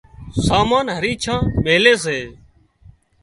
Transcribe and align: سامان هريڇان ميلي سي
سامان 0.45 0.85
هريڇان 0.97 1.41
ميلي 1.63 1.93
سي 2.03 2.19